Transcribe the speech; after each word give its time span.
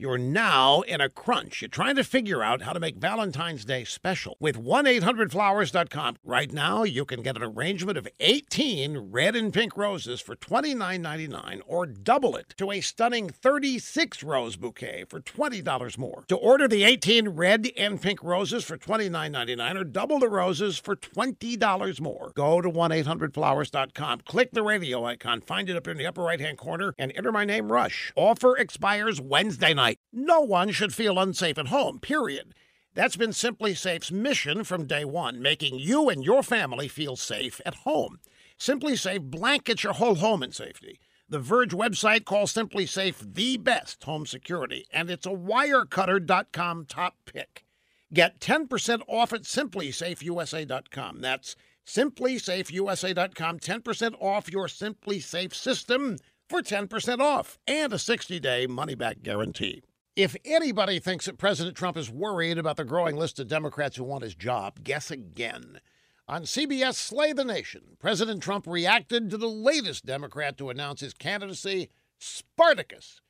You're 0.00 0.16
now 0.16 0.82
in 0.82 1.00
a 1.00 1.08
crunch. 1.08 1.60
You're 1.60 1.68
trying 1.68 1.96
to 1.96 2.04
figure 2.04 2.40
out 2.40 2.62
how 2.62 2.72
to 2.72 2.78
make 2.78 2.98
Valentine's 2.98 3.64
Day 3.64 3.82
special. 3.82 4.36
With 4.38 4.56
1 4.56 4.84
800flowers.com, 4.84 6.18
right 6.22 6.52
now 6.52 6.84
you 6.84 7.04
can 7.04 7.20
get 7.20 7.34
an 7.34 7.42
arrangement 7.42 7.98
of 7.98 8.06
18 8.20 9.10
red 9.10 9.34
and 9.34 9.52
pink 9.52 9.76
roses 9.76 10.20
for 10.20 10.36
$29.99 10.36 11.62
or 11.66 11.84
double 11.84 12.36
it 12.36 12.54
to 12.58 12.70
a 12.70 12.80
stunning 12.80 13.28
36 13.28 14.22
rose 14.22 14.54
bouquet 14.54 15.04
for 15.08 15.20
$20 15.20 15.98
more. 15.98 16.24
To 16.28 16.36
order 16.36 16.68
the 16.68 16.84
18 16.84 17.30
red 17.30 17.68
and 17.76 18.00
pink 18.00 18.22
roses 18.22 18.62
for 18.62 18.78
$29.99 18.78 19.80
or 19.80 19.82
double 19.82 20.20
the 20.20 20.28
roses 20.28 20.78
for 20.78 20.94
$20 20.94 22.00
more, 22.00 22.30
go 22.36 22.60
to 22.60 22.70
1 22.70 22.90
800flowers.com, 22.92 24.20
click 24.20 24.52
the 24.52 24.62
radio 24.62 25.04
icon, 25.04 25.40
find 25.40 25.68
it 25.68 25.74
up 25.74 25.88
in 25.88 25.96
the 25.96 26.06
upper 26.06 26.22
right 26.22 26.38
hand 26.38 26.56
corner, 26.56 26.94
and 26.96 27.12
enter 27.16 27.32
my 27.32 27.44
name 27.44 27.72
Rush. 27.72 28.12
Offer 28.14 28.56
expires 28.58 29.20
Wednesday 29.20 29.74
night. 29.74 29.87
No 30.12 30.40
one 30.40 30.70
should 30.70 30.94
feel 30.94 31.18
unsafe 31.18 31.58
at 31.58 31.68
home, 31.68 32.00
period. 32.00 32.54
That's 32.94 33.16
been 33.16 33.30
SimpliSafe's 33.30 34.10
mission 34.10 34.64
from 34.64 34.86
day 34.86 35.04
one, 35.04 35.40
making 35.40 35.78
you 35.78 36.08
and 36.08 36.24
your 36.24 36.42
family 36.42 36.88
feel 36.88 37.16
safe 37.16 37.60
at 37.64 37.74
home. 37.76 38.18
SimpliSafe 38.58 39.22
blankets 39.30 39.84
your 39.84 39.92
whole 39.92 40.16
home 40.16 40.42
in 40.42 40.52
safety. 40.52 40.98
The 41.28 41.38
Verge 41.38 41.72
website 41.72 42.24
calls 42.24 42.52
SimpliSafe 42.52 43.34
the 43.34 43.56
best 43.58 44.02
home 44.02 44.26
security, 44.26 44.86
and 44.90 45.10
it's 45.10 45.26
a 45.26 45.30
wirecutter.com 45.30 46.86
top 46.86 47.14
pick. 47.26 47.64
Get 48.12 48.40
10% 48.40 49.02
off 49.06 49.32
at 49.32 49.42
simplysafeusa.com. 49.42 51.20
That's 51.20 51.54
simplysafeusa.com. 51.86 53.58
10% 53.58 54.14
off 54.22 54.50
your 54.50 54.66
SimpliSafe 54.66 55.54
system 55.54 56.16
for 56.48 56.62
10% 56.62 57.20
off 57.20 57.58
and 57.66 57.92
a 57.92 57.98
60 57.98 58.40
day 58.40 58.66
money 58.66 58.94
back 58.94 59.22
guarantee. 59.22 59.82
If 60.16 60.34
anybody 60.44 60.98
thinks 60.98 61.26
that 61.26 61.38
President 61.38 61.76
Trump 61.76 61.96
is 61.96 62.10
worried 62.10 62.58
about 62.58 62.76
the 62.76 62.84
growing 62.84 63.16
list 63.16 63.38
of 63.38 63.46
Democrats 63.46 63.96
who 63.96 64.04
want 64.04 64.24
his 64.24 64.34
job, 64.34 64.82
guess 64.82 65.10
again. 65.10 65.80
On 66.26 66.42
CBS 66.42 66.94
Slay 66.94 67.32
the 67.32 67.44
Nation, 67.44 67.96
President 67.98 68.42
Trump 68.42 68.66
reacted 68.66 69.30
to 69.30 69.36
the 69.36 69.48
latest 69.48 70.04
Democrat 70.04 70.58
to 70.58 70.70
announce 70.70 71.00
his 71.00 71.14
candidacy, 71.14 71.88
Spartacus. 72.18 73.20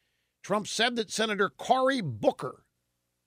Trump 0.43 0.67
said 0.67 0.97
that 0.97 1.11
Senator 1.11 1.51
Cory 1.51 2.01
Booker, 2.01 2.65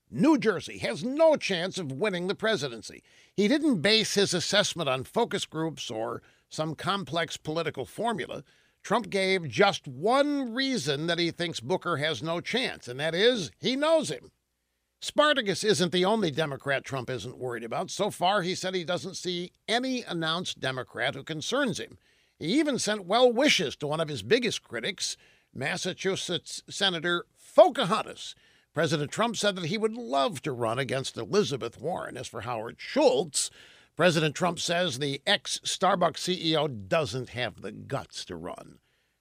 New 0.10 0.38
Jersey, 0.38 0.80
has 0.80 1.04
no 1.04 1.36
chance 1.36 1.78
of 1.78 1.92
winning 1.92 2.28
the 2.28 2.36
presidency. 2.36 3.04
He 3.36 3.48
didn't 3.48 3.82
base 3.82 4.16
his 4.16 4.34
assessment 4.34 4.90
on 4.90 5.04
focus 5.04 5.46
groups 5.46 5.92
or 5.92 6.22
some 6.50 6.76
complex 6.76 7.38
political 7.38 7.86
formula. 7.86 8.44
Trump 8.84 9.10
gave 9.10 9.48
just 9.48 9.88
one 9.88 10.54
reason 10.54 11.08
that 11.08 11.20
he 11.20 11.32
thinks 11.32 11.60
Booker 11.60 11.98
has 11.98 12.24
no 12.24 12.42
chance, 12.42 12.88
and 12.88 13.00
that 13.00 13.14
is 13.14 13.52
he 13.60 13.76
knows 13.76 14.10
him. 14.10 14.32
Spartacus 15.04 15.64
isn't 15.64 15.92
the 15.92 16.06
only 16.06 16.30
Democrat 16.30 16.84
Trump 16.84 17.10
isn't 17.10 17.38
worried 17.38 17.64
about. 17.64 17.90
So 17.90 18.12
far, 18.12 18.44
he 18.44 18.54
said 18.54 18.76
he 18.76 18.84
doesn't 18.84 19.18
see 19.18 19.52
any 19.68 20.04
announced 20.04 20.60
Democrat 20.60 21.16
who 21.16 21.24
concerns 21.24 21.80
him. 21.80 21.98
He 22.38 22.60
even 22.60 22.78
sent 22.78 23.06
well 23.06 23.32
wishes 23.32 23.76
to 23.78 23.88
one 23.88 24.00
of 24.00 24.10
his 24.10 24.22
biggest 24.22 24.64
critics, 24.64 25.18
Massachusetts 25.54 26.62
Senator 26.70 27.26
Pocahontas. 27.56 28.36
President 28.74 29.12
Trump 29.12 29.36
said 29.38 29.56
that 29.56 29.66
he 29.66 29.78
would 29.78 29.94
love 29.94 30.42
to 30.44 30.52
run 30.52 30.80
against 30.80 31.18
Elizabeth 31.18 31.80
Warren. 31.80 32.16
As 32.16 32.28
for 32.28 32.42
Howard 32.42 32.78
Schultz, 32.80 33.50
President 34.02 34.34
Trump 34.34 34.58
says 34.58 34.98
the 34.98 35.22
ex 35.28 35.60
Starbucks 35.64 36.18
CEO 36.18 36.88
doesn't 36.88 37.30
have 37.30 37.62
the 37.62 37.72
guts 37.72 38.26
to 38.26 38.36
run. 38.36 38.80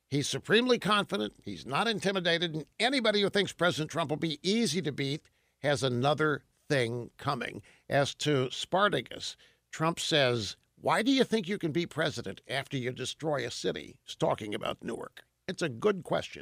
He's 0.09 0.27
supremely 0.27 0.79
confident, 0.79 1.35
he's 1.45 1.67
not 1.67 1.87
intimidated, 1.87 2.55
and 2.55 2.65
anybody 2.79 3.21
who 3.21 3.29
thinks 3.29 3.53
President 3.53 3.91
Trump 3.91 4.09
will 4.09 4.17
be 4.17 4.39
easy 4.43 4.81
to 4.81 4.91
beat 4.91 5.21
has 5.59 5.83
another 5.83 6.45
thing 6.71 7.11
coming. 7.19 7.61
As 7.91 8.15
to 8.15 8.51
Spartacus, 8.51 9.37
Trump 9.71 10.01
says, 10.01 10.57
Why 10.81 11.03
do 11.03 11.13
you 11.13 11.25
think 11.25 11.47
you 11.47 11.59
can 11.59 11.73
be 11.73 11.85
president 11.85 12.41
after 12.49 12.79
you 12.79 12.91
destroy 12.91 13.45
a 13.45 13.51
city? 13.51 13.99
He's 14.07 14.17
talking 14.17 14.55
about 14.55 14.83
Newark. 14.83 15.25
It's 15.47 15.61
a 15.61 15.69
good 15.69 16.05
question. 16.05 16.41